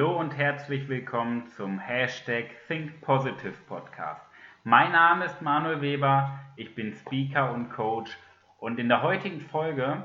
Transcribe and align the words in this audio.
und 0.00 0.38
herzlich 0.38 0.88
willkommen 0.88 1.48
zum 1.48 1.78
Hashtag 1.78 2.46
Think 2.66 3.02
Podcast. 3.02 4.22
Mein 4.64 4.90
Name 4.90 5.26
ist 5.26 5.42
Manuel 5.42 5.82
Weber, 5.82 6.40
ich 6.56 6.74
bin 6.74 6.94
Speaker 6.94 7.52
und 7.52 7.68
Coach 7.68 8.16
und 8.58 8.78
in 8.78 8.88
der 8.88 9.02
heutigen 9.02 9.42
Folge 9.42 10.02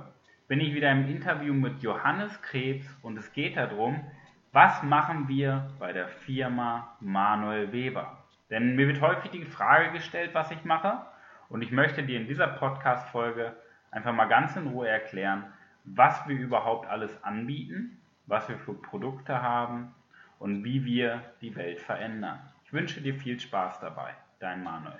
bin 0.49 0.59
ich 0.59 0.73
wieder 0.73 0.91
im 0.91 1.09
Interview 1.09 1.53
mit 1.53 1.81
Johannes 1.81 2.41
Krebs 2.41 2.85
und 3.01 3.17
es 3.17 3.31
geht 3.31 3.55
darum, 3.55 4.03
was 4.51 4.83
machen 4.83 5.29
wir 5.29 5.69
bei 5.79 5.93
der 5.93 6.09
Firma 6.09 6.97
Manuel 6.99 7.71
Weber? 7.71 8.17
Denn 8.49 8.75
mir 8.75 8.89
wird 8.89 8.99
häufig 8.99 9.31
die 9.31 9.45
Frage 9.45 9.93
gestellt, 9.93 10.31
was 10.33 10.51
ich 10.51 10.65
mache 10.65 11.01
und 11.47 11.61
ich 11.61 11.71
möchte 11.71 12.03
dir 12.03 12.19
in 12.19 12.27
dieser 12.27 12.47
Podcast-Folge 12.47 13.55
einfach 13.91 14.13
mal 14.13 14.27
ganz 14.27 14.53
in 14.57 14.67
Ruhe 14.67 14.89
erklären, 14.89 15.45
was 15.85 16.27
wir 16.27 16.37
überhaupt 16.37 16.89
alles 16.89 17.23
anbieten 17.23 18.01
was 18.27 18.47
wir 18.49 18.59
für 18.59 18.73
Produkte 18.73 19.41
haben 19.41 19.95
und 20.39 20.63
wie 20.63 20.85
wir 20.85 21.33
die 21.41 21.55
Welt 21.55 21.79
verändern. 21.79 22.39
Ich 22.65 22.73
wünsche 22.73 23.01
dir 23.01 23.15
viel 23.15 23.39
Spaß 23.39 23.79
dabei. 23.79 24.13
Dein 24.39 24.63
Manuel. 24.63 24.99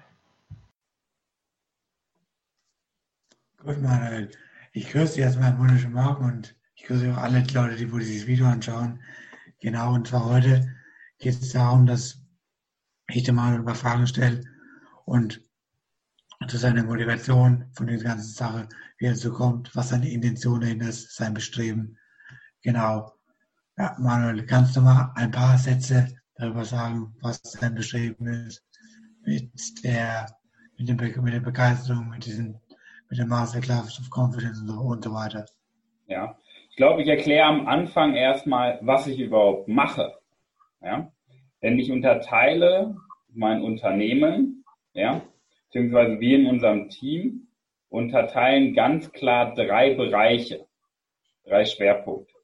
Gut, 3.58 3.82
Manuel. 3.82 4.32
Ich 4.71 4.90
grüße 4.90 5.16
dich 5.16 5.23
erstmal 5.23 5.49
einen 5.49 5.59
wunderschönen 5.59 5.93
Morgen 5.93 6.26
und 6.26 6.55
ich 6.76 6.84
grüße 6.84 7.12
auch 7.12 7.18
alle 7.18 7.43
Leute, 7.54 7.76
die 7.76 7.85
dieses 7.85 8.27
Video 8.27 8.48
anschauen. 8.48 9.01
Genau, 9.60 9.94
und 9.94 10.07
zwar 10.07 10.26
heute 10.26 10.76
geht 11.20 11.34
es 11.34 11.51
darum, 11.51 11.85
dass 11.85 12.21
ich 13.10 13.32
mal 13.32 13.55
ein 13.55 13.66
paar 13.66 13.76
Fragen 13.76 14.07
stelle 14.07 14.44
und 15.05 15.41
zu 16.48 16.57
seiner 16.57 16.84
Motivation 16.84 17.66
von 17.73 17.88
der 17.88 17.98
ganzen 17.98 18.34
Sache, 18.34 18.70
wie 18.99 19.07
er 19.07 19.16
so 19.16 19.34
kommt, 19.34 19.76
was 19.76 19.90
seine 19.90 20.10
Intention 20.10 20.62
dahinter 20.62 20.90
ist, 20.90 21.16
sein 21.16 21.34
Bestreben. 21.34 21.98
Genau. 22.62 23.16
Ja, 23.79 23.95
Manuel, 23.99 24.43
kannst 24.47 24.75
du 24.75 24.81
mal 24.81 25.11
ein 25.13 25.29
paar 25.29 25.55
Sätze 25.55 26.07
darüber 26.35 26.65
sagen, 26.65 27.13
was 27.21 27.39
dein 27.61 27.75
Bestreben 27.75 28.25
ist 28.25 28.65
mit 29.23 29.51
der, 29.83 30.25
mit, 30.79 30.89
dem, 30.89 30.97
mit 31.23 31.33
der 31.35 31.41
Begeisterung, 31.41 32.09
mit 32.09 32.25
diesem, 32.25 32.59
mit 33.07 33.20
der 33.20 33.27
Masterclass 33.27 33.99
of 33.99 34.09
Confidence 34.09 34.61
und 34.61 34.67
so, 34.67 34.79
und 34.79 35.03
so 35.03 35.13
weiter? 35.13 35.45
Ja, 36.07 36.35
ich 36.71 36.75
glaube, 36.75 37.03
ich 37.03 37.07
erkläre 37.07 37.45
am 37.45 37.67
Anfang 37.67 38.15
erstmal, 38.15 38.79
was 38.81 39.05
ich 39.05 39.20
überhaupt 39.20 39.67
mache. 39.67 40.11
Ja, 40.81 41.11
denn 41.61 41.77
ich 41.77 41.91
unterteile 41.91 42.95
mein 43.29 43.61
Unternehmen, 43.61 44.65
ja, 44.93 45.21
beziehungsweise 45.67 46.20
wir 46.20 46.39
in 46.39 46.48
unserem 46.48 46.89
Team 46.89 47.48
unterteilen 47.89 48.73
ganz 48.73 49.11
klar 49.11 49.53
drei 49.53 49.93
Bereiche, 49.93 50.65
drei 51.43 51.63
Schwerpunkte 51.63 52.37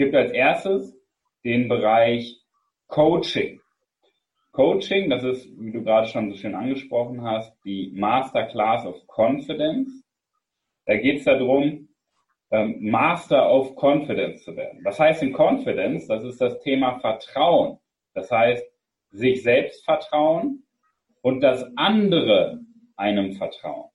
gibt 0.00 0.14
als 0.14 0.32
erstes 0.32 0.98
den 1.44 1.68
Bereich 1.68 2.40
Coaching. 2.86 3.60
Coaching, 4.52 5.10
das 5.10 5.22
ist, 5.22 5.46
wie 5.60 5.72
du 5.72 5.84
gerade 5.84 6.06
schon 6.06 6.30
so 6.30 6.36
schön 6.38 6.54
angesprochen 6.54 7.22
hast, 7.22 7.54
die 7.66 7.92
Masterclass 7.94 8.86
of 8.86 8.96
Confidence. 9.06 10.02
Da 10.86 10.96
geht 10.96 11.18
es 11.18 11.24
darum, 11.24 11.90
ähm, 12.50 12.78
Master 12.80 13.52
of 13.52 13.76
Confidence 13.76 14.42
zu 14.42 14.56
werden. 14.56 14.80
Was 14.84 14.98
heißt 14.98 15.22
in 15.22 15.34
Confidence? 15.34 16.06
Das 16.06 16.24
ist 16.24 16.40
das 16.40 16.58
Thema 16.60 16.98
Vertrauen. 17.00 17.78
Das 18.14 18.30
heißt, 18.30 18.64
sich 19.10 19.42
selbst 19.42 19.84
vertrauen 19.84 20.64
und 21.20 21.42
das 21.42 21.62
andere 21.76 22.60
einem 22.96 23.32
vertrauen. 23.32 23.90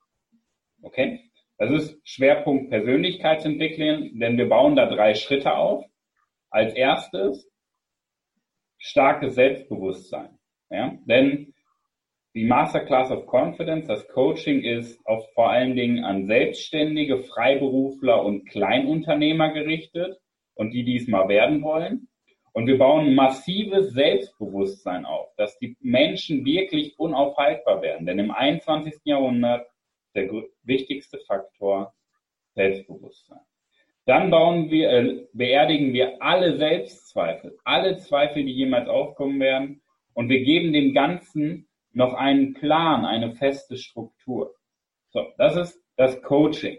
Okay? 0.83 1.31
Das 1.57 1.71
ist 1.71 1.99
Schwerpunkt 2.07 2.69
Persönlichkeitsentwicklung, 2.69 4.19
denn 4.19 4.37
wir 4.37 4.47
bauen 4.47 4.75
da 4.75 4.85
drei 4.85 5.15
Schritte 5.15 5.55
auf. 5.55 5.83
Als 6.55 6.73
erstes 6.73 7.51
starkes 8.77 9.35
Selbstbewusstsein. 9.35 10.39
Ja? 10.69 10.97
Denn 11.03 11.53
die 12.33 12.45
Masterclass 12.45 13.11
of 13.11 13.25
Confidence, 13.25 13.87
das 13.87 14.07
Coaching 14.07 14.61
ist 14.61 15.05
auf 15.05 15.29
vor 15.33 15.49
allen 15.49 15.75
Dingen 15.75 16.05
an 16.05 16.27
Selbstständige, 16.27 17.23
Freiberufler 17.23 18.23
und 18.23 18.45
Kleinunternehmer 18.45 19.51
gerichtet 19.51 20.17
und 20.53 20.71
die 20.71 20.85
diesmal 20.85 21.27
werden 21.27 21.61
wollen. 21.61 22.07
Und 22.53 22.67
wir 22.67 22.77
bauen 22.77 23.15
massives 23.15 23.91
Selbstbewusstsein 23.91 25.05
auf, 25.05 25.35
dass 25.35 25.59
die 25.59 25.75
Menschen 25.81 26.45
wirklich 26.45 26.97
unaufhaltbar 26.97 27.81
werden. 27.81 28.05
Denn 28.05 28.17
im 28.17 28.31
21. 28.31 29.01
Jahrhundert 29.03 29.67
der 30.15 30.31
wichtigste 30.63 31.19
Faktor 31.27 31.93
Selbstbewusstsein. 32.53 33.41
Dann 34.05 34.29
bauen 34.29 34.69
wir, 34.69 34.89
äh, 34.89 35.27
beerdigen 35.33 35.93
wir 35.93 36.21
alle 36.21 36.57
Selbstzweifel, 36.57 37.57
alle 37.63 37.97
Zweifel, 37.97 38.45
die 38.45 38.53
jemals 38.53 38.87
aufkommen 38.87 39.39
werden. 39.39 39.81
Und 40.13 40.29
wir 40.29 40.43
geben 40.43 40.73
dem 40.73 40.93
Ganzen 40.93 41.67
noch 41.91 42.13
einen 42.13 42.53
Plan, 42.53 43.05
eine 43.05 43.33
feste 43.33 43.77
Struktur. 43.77 44.53
So, 45.09 45.25
das 45.37 45.55
ist 45.55 45.83
das 45.97 46.21
Coaching. 46.21 46.77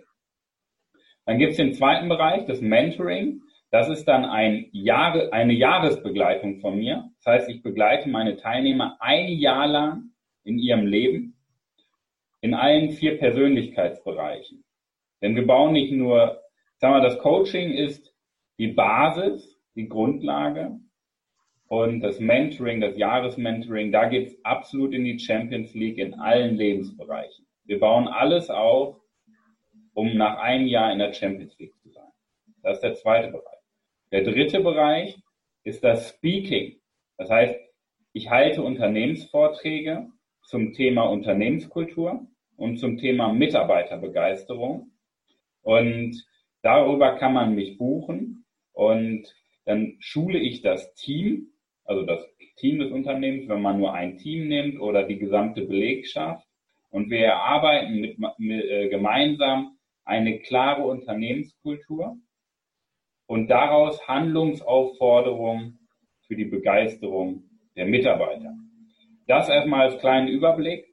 Dann 1.25 1.39
gibt 1.39 1.53
es 1.53 1.57
den 1.57 1.73
zweiten 1.73 2.09
Bereich, 2.09 2.45
das 2.47 2.61
Mentoring. 2.61 3.43
Das 3.71 3.89
ist 3.89 4.05
dann 4.07 4.25
ein 4.25 4.69
Jahre, 4.73 5.33
eine 5.33 5.53
Jahresbegleitung 5.53 6.61
von 6.61 6.79
mir. 6.79 7.11
Das 7.19 7.35
heißt, 7.35 7.51
ich 7.51 7.63
begleite 7.63 8.09
meine 8.09 8.37
Teilnehmer 8.37 8.97
ein 9.01 9.29
Jahr 9.29 9.67
lang 9.67 10.13
in 10.45 10.59
ihrem 10.59 10.87
Leben 10.87 11.37
in 12.41 12.55
allen 12.55 12.91
vier 12.91 13.19
Persönlichkeitsbereichen. 13.19 14.63
Denn 15.21 15.35
wir 15.35 15.47
bauen 15.47 15.73
nicht 15.73 15.93
nur 15.93 16.41
Sag 16.79 16.91
mal, 16.91 17.01
das 17.01 17.19
Coaching 17.19 17.73
ist 17.73 18.15
die 18.59 18.69
Basis, 18.69 19.59
die 19.75 19.89
Grundlage. 19.89 20.79
Und 21.69 22.01
das 22.01 22.21
Mentoring, 22.21 22.81
das 22.81 22.97
Jahresmentoring, 22.97 23.91
da 23.91 24.09
geht's 24.09 24.37
absolut 24.45 24.93
in 24.93 25.05
die 25.05 25.19
Champions 25.19 25.75
League 25.75 25.99
in 25.99 26.15
allen 26.15 26.57
Lebensbereichen. 26.57 27.47
Wir 27.65 27.81
bauen 27.81 28.07
alles 28.07 28.51
auf, 28.51 29.01
um 29.95 30.17
nach 30.17 30.39
einem 30.39 30.67
Jahr 30.67 30.93
in 30.93 30.99
der 30.99 31.13
Champions 31.13 31.59
League 31.59 31.75
zu 31.83 31.91
sein. 31.91 32.11
Das 32.63 32.77
ist 32.77 32.83
der 32.83 32.95
zweite 32.95 33.29
Bereich. 33.29 33.59
Der 34.13 34.23
dritte 34.23 34.61
Bereich 34.61 35.19
ist 35.65 35.83
das 35.83 36.11
Speaking. 36.11 36.79
Das 37.17 37.31
heißt, 37.31 37.59
ich 38.13 38.31
halte 38.31 38.63
Unternehmensvorträge 38.63 40.09
zum 40.43 40.75
Thema 40.75 41.03
Unternehmenskultur 41.05 42.27
und 42.57 42.79
zum 42.79 42.99
Thema 42.99 43.33
Mitarbeiterbegeisterung. 43.33 44.93
Und 45.63 46.25
Darüber 46.67 47.15
kann 47.15 47.33
man 47.33 47.55
mich 47.55 47.79
buchen 47.79 48.45
und 48.73 49.33
dann 49.67 49.95
schule 50.01 50.41
ich 50.41 50.63
das 50.63 50.95
Team, 50.95 51.53
also 51.85 52.03
das 52.03 52.27
Team 52.57 52.81
des 52.81 52.91
Unternehmens, 52.91 53.49
wenn 53.49 53.63
man 53.63 53.79
nur 53.79 53.93
ein 53.95 54.17
Team 54.17 54.49
nimmt 54.49 54.81
oder 54.81 55.05
die 55.05 55.17
gesamte 55.17 55.63
Belegschaft. 55.63 56.45
Und 56.91 57.09
wir 57.09 57.21
erarbeiten 57.21 58.01
mit, 58.01 58.19
mit, 58.39 58.65
äh, 58.65 58.89
gemeinsam 58.89 59.79
eine 60.05 60.41
klare 60.41 60.83
Unternehmenskultur 60.83 62.17
und 63.27 63.47
daraus 63.47 64.05
Handlungsaufforderungen 64.09 65.79
für 66.27 66.35
die 66.35 66.47
Begeisterung 66.47 67.45
der 67.77 67.87
Mitarbeiter. 67.87 68.53
Das 69.29 69.49
erstmal 69.49 69.83
als 69.83 70.01
kleinen 70.01 70.27
Überblick 70.27 70.85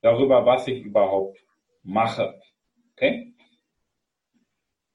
darüber, 0.00 0.44
was 0.44 0.66
ich 0.66 0.82
überhaupt 0.82 1.38
mache. 1.84 2.34
Okay? 2.94 3.33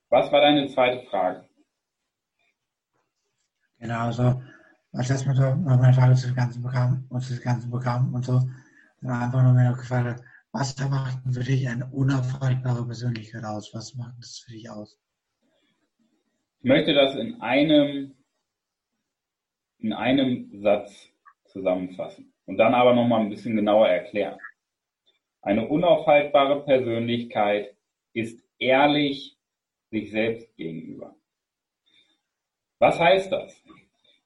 Was 0.10 0.32
war 0.32 0.42
deine 0.42 0.68
zweite 0.68 1.06
Frage? 1.08 1.48
Genau, 3.80 4.08
also 4.08 4.42
als 4.92 5.10
erstmal 5.10 5.36
so 5.36 5.56
meine 5.56 5.94
Frage 5.94 6.16
zu 6.16 6.28
dem 6.28 6.36
ganzen 6.36 6.64
Programm 6.64 7.06
und 7.10 7.22
zu 7.22 7.34
dem 7.34 7.44
ganzen 7.44 7.70
Programm 7.70 8.14
und 8.14 8.26
so, 8.26 8.42
dann 9.02 9.22
einfach 9.24 9.44
nur 9.44 9.54
mir 9.54 9.70
noch 9.70 9.78
gefragt, 9.78 10.22
was 10.52 10.76
macht 10.90 11.20
für 11.32 11.44
dich 11.44 11.70
eine 11.70 11.86
unaufhaltbare 11.92 12.86
Persönlichkeit 12.86 13.44
aus? 13.44 13.74
Was 13.74 13.94
macht 13.96 14.16
das 14.18 14.40
für 14.40 14.52
dich 14.52 14.70
aus? 14.70 15.00
Ich 16.62 16.68
möchte 16.68 16.94
das 16.94 17.16
in 17.16 17.40
einem, 17.42 18.16
in 19.78 19.94
einem 19.94 20.60
Satz 20.62 21.08
zusammenfassen 21.46 22.34
und 22.46 22.58
dann 22.58 22.74
aber 22.74 22.96
nochmal 22.96 23.22
ein 23.22 23.30
bisschen 23.30 23.56
genauer 23.56 23.88
erklären. 23.88 24.40
Eine 25.42 25.68
unaufhaltbare 25.68 26.66
Persönlichkeit 26.66 27.76
ist 28.14 28.44
ehrlich 28.58 29.39
sich 29.90 30.12
selbst 30.12 30.56
gegenüber. 30.56 31.16
Was 32.80 33.00
heißt 33.00 33.32
das? 33.32 33.62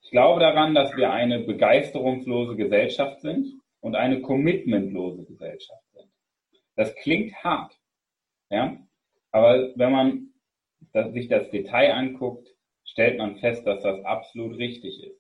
Ich 0.02 0.12
glaube 0.12 0.40
daran, 0.40 0.76
dass 0.76 0.96
wir 0.96 1.12
eine 1.12 1.40
begeisterungslose 1.40 2.56
Gesellschaft 2.56 3.22
sind 3.22 3.60
und 3.80 3.96
eine 3.96 4.22
commitmentlose 4.22 5.24
Gesellschaft 5.26 5.84
sind. 5.94 6.12
Das 6.76 6.94
klingt 6.96 7.34
hart, 7.44 7.74
ja, 8.50 8.78
aber 9.32 9.72
wenn 9.76 9.92
man 9.92 10.34
sich 11.14 11.28
das 11.28 11.50
Detail 11.50 11.94
anguckt, 11.94 12.48
stellt 12.86 13.18
man 13.18 13.38
fest, 13.38 13.66
dass 13.66 13.82
das 13.82 14.04
absolut 14.06 14.58
richtig 14.58 15.04
ist. 15.04 15.20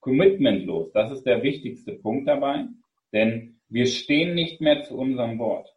Commitmentlos, 0.00 0.92
das 0.92 1.10
ist 1.10 1.24
der 1.24 1.42
wichtigste 1.42 1.92
Punkt 1.92 2.26
dabei, 2.26 2.66
denn 3.12 3.60
wir 3.68 3.86
stehen 3.86 4.34
nicht 4.34 4.60
mehr 4.60 4.82
zu 4.82 4.96
unserem 4.96 5.38
Wort. 5.38 5.68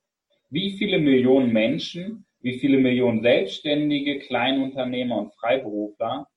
Wie 0.49 0.77
viele 0.77 0.99
Millionen 0.99 1.51
Menschen 1.51 2.25
wie 2.43 2.59
viele 2.59 2.77
Millionen 2.77 3.23
Selbstständige, 3.23 4.19
Kleinunternehmer 4.19 5.17
und 5.17 5.33
Freiberufler 5.33 6.27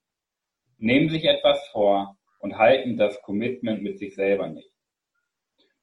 nehmen 0.79 1.09
sich 1.09 1.25
etwas 1.25 1.67
vor, 1.67 2.17
und 2.39 2.57
halten 2.57 2.97
das 2.97 3.21
Commitment 3.21 3.83
mit 3.83 3.99
sich 3.99 4.15
selber 4.15 4.47
nicht. 4.47 4.71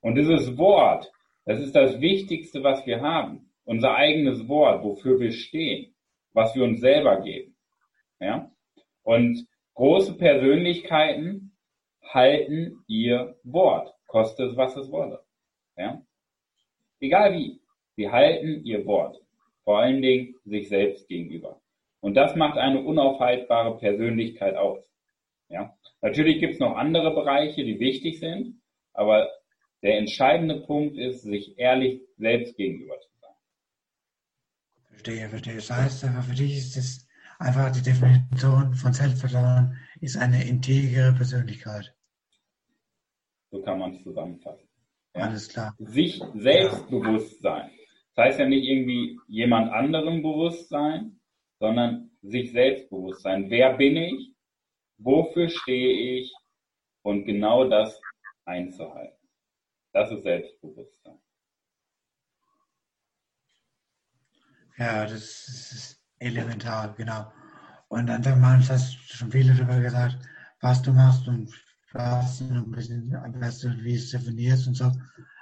Und 0.00 0.16
dieses 0.16 0.56
Wort, 0.56 1.10
das 1.44 1.60
ist 1.60 1.74
das 1.74 2.00
Wichtigste, 2.00 2.62
was 2.62 2.86
wir 2.86 3.00
haben. 3.00 3.52
Unser 3.64 3.94
eigenes 3.94 4.48
Wort, 4.48 4.82
wofür 4.84 5.18
wir 5.20 5.32
stehen, 5.32 5.94
was 6.32 6.54
wir 6.54 6.64
uns 6.64 6.80
selber 6.80 7.22
geben. 7.22 7.56
Ja? 8.20 8.50
Und 9.02 9.46
große 9.74 10.16
Persönlichkeiten 10.16 11.56
halten 12.02 12.84
ihr 12.86 13.36
Wort, 13.42 13.94
koste 14.06 14.44
es, 14.44 14.56
was 14.56 14.76
es 14.76 14.90
wolle. 14.90 15.24
Ja? 15.76 16.02
Egal 17.00 17.34
wie, 17.34 17.60
sie 17.96 18.10
halten 18.10 18.64
ihr 18.64 18.84
Wort, 18.86 19.23
vor 19.64 19.80
allen 19.80 20.02
Dingen 20.02 20.36
sich 20.44 20.68
selbst 20.68 21.08
gegenüber. 21.08 21.60
Und 22.00 22.14
das 22.14 22.36
macht 22.36 22.58
eine 22.58 22.82
unaufhaltbare 22.82 23.78
Persönlichkeit 23.78 24.56
aus. 24.56 24.84
Ja? 25.48 25.74
Natürlich 26.02 26.38
gibt 26.38 26.54
es 26.54 26.60
noch 26.60 26.76
andere 26.76 27.14
Bereiche, 27.14 27.64
die 27.64 27.80
wichtig 27.80 28.20
sind, 28.20 28.60
aber 28.92 29.30
der 29.82 29.98
entscheidende 29.98 30.60
Punkt 30.60 30.96
ist, 30.96 31.22
sich 31.22 31.58
ehrlich 31.58 32.02
selbst 32.16 32.56
gegenüber 32.56 32.98
zu 33.00 33.08
sein. 33.20 33.34
Verstehe, 34.88 35.28
verstehe. 35.28 35.54
Das 35.56 35.70
heißt, 35.70 36.06
für 36.28 36.34
dich 36.34 36.58
ist 36.58 36.76
es 36.76 37.08
einfach 37.38 37.70
die 37.72 37.82
Definition 37.82 38.74
von 38.74 38.92
Selbstvertrauen 38.92 39.76
ist 40.00 40.16
eine 40.16 40.46
integere 40.46 41.12
Persönlichkeit. 41.12 41.94
So 43.50 43.62
kann 43.62 43.78
man 43.78 43.94
es 43.94 44.02
zusammenfassen. 44.02 44.68
Ja? 45.14 45.22
Alles 45.22 45.48
klar. 45.48 45.74
Sich 45.78 46.20
selbstbewusst 46.34 47.40
sein. 47.40 47.70
Das 48.14 48.26
heißt 48.26 48.38
ja 48.40 48.46
nicht 48.46 48.68
irgendwie 48.68 49.18
jemand 49.26 49.72
anderem 49.72 50.22
bewusst 50.22 50.68
sein, 50.68 51.20
sondern 51.58 52.10
sich 52.22 52.52
selbstbewusst 52.52 53.22
sein. 53.22 53.50
Wer 53.50 53.76
bin 53.76 53.96
ich? 53.96 54.34
Wofür 54.98 55.48
stehe 55.48 56.20
ich? 56.20 56.32
Und 57.02 57.24
genau 57.24 57.68
das 57.68 58.00
einzuhalten. 58.44 59.18
Das 59.92 60.10
ist 60.10 60.22
Selbstbewusstsein. 60.22 61.18
Ja, 64.76 65.02
das 65.04 65.12
ist 65.12 66.04
elementar, 66.18 66.94
genau. 66.94 67.30
Und 67.88 68.06
dann 68.06 68.22
manchmal 68.40 68.78
hast 68.78 68.94
du 68.94 69.16
schon 69.16 69.30
viele 69.30 69.54
darüber 69.54 69.80
gesagt, 69.80 70.18
was 70.60 70.82
du 70.82 70.92
machst 70.92 71.28
und 71.28 71.52
was 71.92 72.38
du 72.38 72.46
ein 72.46 72.70
bisschen 72.72 73.14
am 73.14 73.32
besten, 73.38 73.84
wie 73.84 73.94
es 73.94 74.10
definierst 74.10 74.66
und 74.66 74.74
so. 74.74 74.90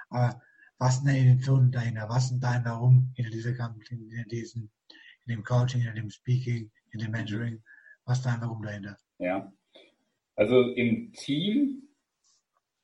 Aber 0.09 0.39
was 0.83 0.97
sind 0.97 1.13
die 1.13 1.17
Intentionen 1.17 1.71
dahinter? 1.71 2.09
Was 2.09 2.27
sind 2.27 2.43
dein 2.43 2.65
Warum 2.65 3.09
hinter 3.15 3.31
dieser 3.31 3.53
Kampf, 3.53 3.87
hinter 3.87 4.27
diesem, 4.29 4.69
in 5.25 5.35
dem 5.35 5.43
Coaching, 5.45 5.81
in 5.81 5.95
dem 5.95 6.09
Speaking, 6.09 6.69
in 6.91 6.99
dem 6.99 7.11
Mentoring? 7.11 7.63
Was 8.03 8.21
dein 8.21 8.41
Warum 8.41 8.61
dahinter? 8.61 8.97
Ja. 9.17 9.49
Also 10.35 10.73
im 10.73 11.13
Team 11.13 11.83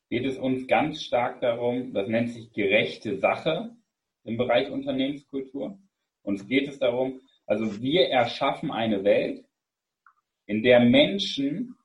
geht 0.08 0.24
es 0.24 0.38
uns 0.38 0.66
ganz 0.66 1.02
stark 1.02 1.42
darum, 1.42 1.92
das 1.92 2.08
nennt 2.08 2.30
sich 2.30 2.50
gerechte 2.52 3.18
Sache 3.18 3.76
im 4.24 4.38
Bereich 4.38 4.70
Unternehmenskultur. 4.70 5.78
Uns 6.22 6.48
geht 6.48 6.68
es 6.68 6.78
darum, 6.78 7.20
also 7.44 7.82
wir 7.82 8.08
erschaffen 8.08 8.70
eine 8.70 9.04
Welt, 9.04 9.44
in 10.46 10.62
der 10.62 10.80
Menschen 10.80 11.76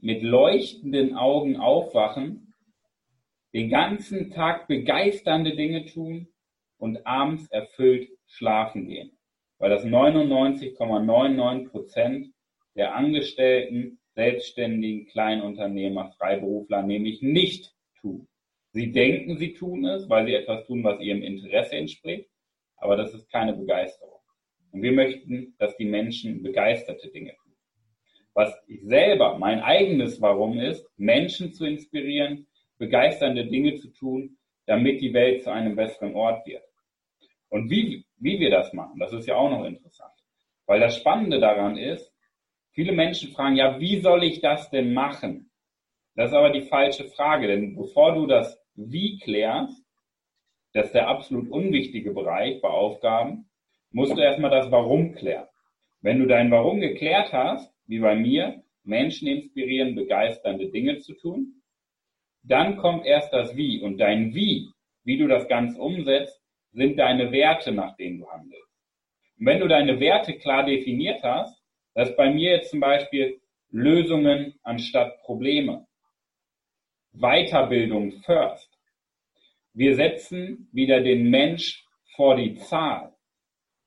mit 0.00 0.24
leuchtenden 0.24 1.14
Augen 1.14 1.56
aufwachen, 1.56 2.41
den 3.52 3.70
ganzen 3.70 4.30
Tag 4.30 4.66
begeisternde 4.68 5.54
Dinge 5.54 5.86
tun 5.86 6.28
und 6.78 7.06
abends 7.06 7.48
erfüllt 7.50 8.08
schlafen 8.26 8.88
gehen. 8.88 9.18
Weil 9.58 9.70
das 9.70 9.84
99,99 9.84 11.68
Prozent 11.68 12.32
der 12.74 12.94
Angestellten 12.94 13.98
Selbstständigen, 14.14 15.06
Kleinunternehmer, 15.06 16.12
Freiberufler 16.18 16.82
nämlich 16.82 17.22
nicht 17.22 17.72
tun. 18.00 18.28
Sie 18.72 18.92
denken, 18.92 19.38
sie 19.38 19.54
tun 19.54 19.84
es, 19.84 20.08
weil 20.08 20.26
sie 20.26 20.34
etwas 20.34 20.66
tun, 20.66 20.84
was 20.84 21.00
ihrem 21.00 21.22
Interesse 21.22 21.76
entspricht, 21.76 22.28
aber 22.76 22.96
das 22.96 23.14
ist 23.14 23.30
keine 23.30 23.54
Begeisterung. 23.54 24.20
Und 24.72 24.82
wir 24.82 24.92
möchten, 24.92 25.54
dass 25.58 25.76
die 25.76 25.84
Menschen 25.84 26.42
begeisterte 26.42 27.10
Dinge 27.10 27.34
tun. 27.42 27.52
Was 28.34 28.54
ich 28.66 28.82
selber, 28.82 29.38
mein 29.38 29.60
eigenes 29.60 30.20
Warum 30.20 30.58
ist, 30.58 30.86
Menschen 30.96 31.52
zu 31.52 31.66
inspirieren, 31.66 32.46
begeisternde 32.86 33.46
Dinge 33.46 33.76
zu 33.76 33.88
tun, 33.88 34.36
damit 34.66 35.00
die 35.00 35.14
Welt 35.14 35.42
zu 35.42 35.50
einem 35.50 35.76
besseren 35.76 36.14
Ort 36.14 36.46
wird. 36.46 36.62
Und 37.48 37.70
wie, 37.70 38.04
wie 38.18 38.38
wir 38.38 38.50
das 38.50 38.72
machen, 38.72 38.98
das 38.98 39.12
ist 39.12 39.26
ja 39.26 39.36
auch 39.36 39.50
noch 39.50 39.64
interessant. 39.64 40.12
Weil 40.66 40.80
das 40.80 40.96
Spannende 40.96 41.40
daran 41.40 41.76
ist, 41.76 42.12
Viele 42.74 42.92
Menschen 42.92 43.32
fragen, 43.32 43.56
ja, 43.56 43.78
wie 43.78 44.00
soll 44.00 44.24
ich 44.24 44.40
das 44.40 44.70
denn 44.70 44.94
machen? 44.94 45.50
Das 46.14 46.30
ist 46.30 46.36
aber 46.36 46.50
die 46.50 46.62
falsche 46.62 47.04
Frage, 47.04 47.46
denn 47.46 47.76
bevor 47.76 48.14
du 48.14 48.26
das 48.26 48.58
Wie 48.74 49.18
klärst, 49.18 49.84
das 50.72 50.86
ist 50.86 50.94
der 50.94 51.08
absolut 51.08 51.50
unwichtige 51.50 52.12
Bereich 52.12 52.62
bei 52.62 52.68
Aufgaben, 52.68 53.50
musst 53.90 54.16
du 54.16 54.22
erstmal 54.22 54.50
das 54.50 54.70
Warum 54.70 55.14
klären. 55.14 55.48
Wenn 56.00 56.18
du 56.18 56.26
dein 56.26 56.50
Warum 56.50 56.80
geklärt 56.80 57.30
hast, 57.32 57.70
wie 57.86 57.98
bei 57.98 58.16
mir, 58.16 58.62
Menschen 58.84 59.28
inspirieren, 59.28 59.94
begeisternde 59.94 60.70
Dinge 60.70 60.98
zu 60.98 61.12
tun, 61.12 61.61
dann 62.42 62.76
kommt 62.76 63.06
erst 63.06 63.32
das 63.32 63.56
Wie 63.56 63.80
und 63.80 63.98
dein 63.98 64.34
Wie, 64.34 64.70
wie 65.04 65.18
du 65.18 65.28
das 65.28 65.48
Ganze 65.48 65.80
umsetzt, 65.80 66.40
sind 66.72 66.98
deine 66.98 67.32
Werte, 67.32 67.72
nach 67.72 67.96
denen 67.96 68.20
du 68.20 68.30
handelst. 68.30 68.68
Und 69.38 69.46
wenn 69.46 69.60
du 69.60 69.68
deine 69.68 70.00
Werte 70.00 70.34
klar 70.38 70.64
definiert 70.64 71.22
hast, 71.22 71.62
das 71.94 72.10
ist 72.10 72.16
bei 72.16 72.32
mir 72.32 72.52
jetzt 72.52 72.70
zum 72.70 72.80
Beispiel 72.80 73.40
Lösungen 73.70 74.54
anstatt 74.62 75.20
Probleme. 75.22 75.86
Weiterbildung 77.12 78.12
first. 78.24 78.70
Wir 79.74 79.94
setzen 79.94 80.68
wieder 80.72 81.00
den 81.00 81.30
Mensch 81.30 81.84
vor 82.14 82.36
die 82.36 82.54
Zahl. 82.54 83.12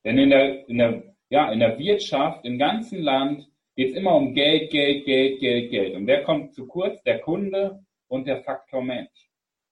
Denn 0.04 0.18
in 0.18 0.30
der, 0.30 0.68
in 0.70 0.78
der, 0.78 1.16
ja, 1.30 1.52
in 1.52 1.60
der 1.60 1.78
Wirtschaft, 1.78 2.46
im 2.46 2.60
ganzen 2.60 3.02
Land 3.02 3.48
geht 3.76 3.92
es 3.92 3.98
immer 3.98 4.16
um 4.16 4.34
Geld, 4.34 4.72
Geld, 4.72 5.06
Geld, 5.06 5.40
Geld, 5.40 5.72
Geld. 5.72 5.96
Und 5.96 6.08
wer 6.08 6.24
kommt 6.24 6.54
zu 6.54 6.68
kurz? 6.68 7.02
Der 7.04 7.20
Kunde 7.20 7.85
und 8.08 8.28
der 8.28 8.44
Faktor 8.44 8.84
Mensch. 8.84 9.30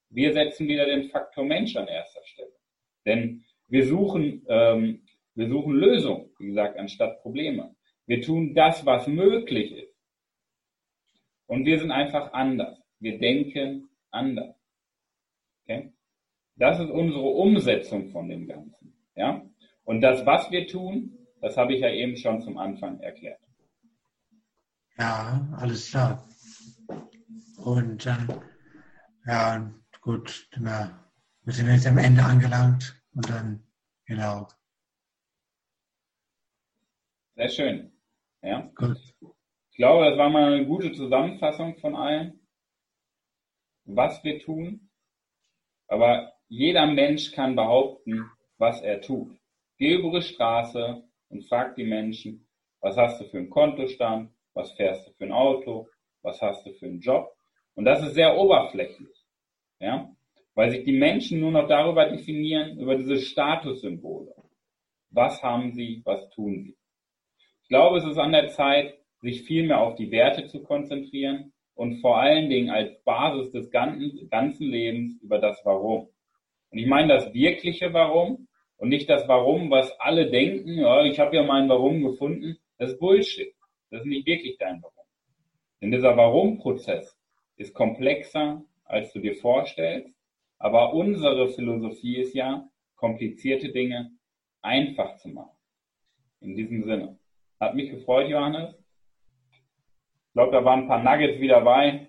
Wir 0.09 0.33
setzen 0.33 0.67
wieder 0.67 0.85
den 0.85 1.09
Faktor 1.09 1.43
Mensch 1.43 1.75
an 1.75 1.87
erster 1.87 2.23
Stelle. 2.23 2.53
Denn 3.05 3.43
wir 3.67 3.85
suchen, 3.87 4.45
ähm, 4.47 5.03
wir 5.35 5.47
suchen 5.47 5.73
Lösungen, 5.73 6.29
wie 6.39 6.47
gesagt, 6.47 6.77
anstatt 6.77 7.21
Probleme. 7.21 7.75
Wir 8.05 8.21
tun 8.21 8.53
das, 8.53 8.85
was 8.85 9.07
möglich 9.07 9.71
ist. 9.71 9.93
Und 11.47 11.65
wir 11.65 11.79
sind 11.79 11.91
einfach 11.91 12.33
anders. 12.33 12.79
Wir 12.99 13.17
denken 13.17 13.89
anders. 14.11 14.55
Okay? 15.63 15.91
Das 16.55 16.79
ist 16.79 16.89
unsere 16.89 17.25
Umsetzung 17.25 18.09
von 18.09 18.29
dem 18.29 18.47
Ganzen. 18.47 18.93
Ja? 19.15 19.43
Und 19.83 20.01
das, 20.01 20.25
was 20.25 20.51
wir 20.51 20.67
tun, 20.67 21.17
das 21.41 21.57
habe 21.57 21.73
ich 21.73 21.81
ja 21.81 21.89
eben 21.89 22.15
schon 22.15 22.41
zum 22.41 22.57
Anfang 22.57 22.99
erklärt. 22.99 23.39
Ja, 24.97 25.47
alles 25.57 25.89
klar. 25.89 26.23
Und 27.57 28.05
dann, 28.05 28.41
ja, 29.25 29.73
gut, 30.01 30.49
wir 30.55 31.53
sind 31.53 31.67
jetzt 31.67 31.87
am 31.87 31.97
Ende 31.97 32.23
angelangt 32.23 33.01
und 33.15 33.29
dann, 33.29 33.63
genau. 34.05 34.47
Sehr 37.35 37.49
schön. 37.49 37.91
Ja? 38.41 38.71
Gut. 38.75 38.97
Ich 39.71 39.77
glaube, 39.77 40.09
das 40.09 40.17
war 40.17 40.29
mal 40.29 40.53
eine 40.53 40.65
gute 40.65 40.91
Zusammenfassung 40.91 41.77
von 41.79 41.95
allen, 41.95 42.39
was 43.85 44.23
wir 44.23 44.39
tun. 44.39 44.89
Aber 45.87 46.33
jeder 46.47 46.85
Mensch 46.85 47.31
kann 47.31 47.55
behaupten, 47.55 48.29
was 48.57 48.81
er 48.81 49.01
tut. 49.01 49.35
Geh 49.77 49.95
über 49.95 50.19
die 50.19 50.25
Straße 50.25 51.03
und 51.29 51.47
frag 51.47 51.75
die 51.75 51.85
Menschen, 51.85 52.47
was 52.81 52.95
hast 52.97 53.19
du 53.19 53.25
für 53.25 53.39
einen 53.39 53.49
Kontostand, 53.49 54.31
was 54.53 54.71
fährst 54.73 55.07
du 55.07 55.13
für 55.13 55.23
ein 55.25 55.31
Auto, 55.31 55.89
was 56.23 56.41
hast 56.41 56.65
du 56.65 56.71
für 56.73 56.87
einen 56.87 57.01
Job. 57.01 57.31
Und 57.75 57.85
das 57.85 58.03
ist 58.03 58.15
sehr 58.15 58.37
oberflächlich. 58.37 59.15
Ja? 59.79 60.09
Weil 60.55 60.71
sich 60.71 60.83
die 60.83 60.97
Menschen 60.97 61.39
nur 61.39 61.51
noch 61.51 61.67
darüber 61.67 62.09
definieren, 62.09 62.79
über 62.79 62.95
diese 62.95 63.17
Statussymbole. 63.17 64.33
Was 65.11 65.43
haben 65.43 65.73
sie, 65.73 66.01
was 66.05 66.29
tun 66.31 66.63
sie. 66.63 66.75
Ich 67.61 67.69
glaube, 67.69 67.97
es 67.97 68.05
ist 68.05 68.17
an 68.17 68.31
der 68.31 68.49
Zeit, 68.49 68.95
sich 69.21 69.43
viel 69.43 69.67
mehr 69.67 69.79
auf 69.79 69.95
die 69.95 70.11
Werte 70.11 70.47
zu 70.47 70.63
konzentrieren 70.63 71.53
und 71.75 72.01
vor 72.01 72.17
allen 72.19 72.49
Dingen 72.49 72.69
als 72.69 73.01
Basis 73.03 73.51
des 73.51 73.71
ganzen, 73.71 74.29
ganzen 74.29 74.67
Lebens 74.67 75.21
über 75.21 75.39
das 75.39 75.61
Warum. 75.63 76.09
Und 76.69 76.77
ich 76.77 76.87
meine 76.87 77.13
das 77.13 77.33
wirkliche 77.33 77.93
Warum 77.93 78.47
und 78.77 78.89
nicht 78.89 79.09
das 79.09 79.27
Warum, 79.27 79.71
was 79.71 79.91
alle 79.99 80.29
denken, 80.29 80.79
ja, 80.79 81.03
ich 81.03 81.19
habe 81.19 81.35
ja 81.35 81.43
mein 81.43 81.69
Warum 81.69 82.03
gefunden. 82.03 82.57
Das 82.77 82.91
ist 82.91 82.99
Bullshit. 82.99 83.53
Das 83.89 84.01
ist 84.01 84.07
nicht 84.07 84.25
wirklich 84.25 84.57
dein 84.57 84.81
Warum. 84.81 85.02
Denn 85.83 85.91
dieser 85.91 86.15
Warum-Prozess 86.15 87.19
ist 87.57 87.73
komplexer, 87.73 88.63
als 88.85 89.11
du 89.11 89.19
dir 89.19 89.35
vorstellst. 89.35 90.15
Aber 90.57 90.93
unsere 90.93 91.49
Philosophie 91.49 92.21
ist 92.21 92.33
ja, 92.33 92.69
komplizierte 92.95 93.67
Dinge 93.69 94.11
einfach 94.61 95.17
zu 95.17 95.27
machen. 95.27 95.57
In 96.39 96.55
diesem 96.55 96.85
Sinne. 96.85 97.19
Hat 97.59 97.75
mich 97.75 97.91
gefreut, 97.91 98.29
Johannes. 98.29 98.73
Ich 99.51 100.31
glaube, 100.31 100.53
da 100.53 100.63
waren 100.63 100.83
ein 100.83 100.87
paar 100.87 101.03
Nuggets 101.03 101.41
wieder 101.41 101.59
bei. 101.59 102.07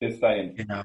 Bis 0.00 0.18
dahin. 0.18 0.56
Genau. 0.56 0.81